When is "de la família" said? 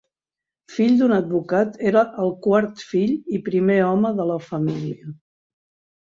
4.21-5.13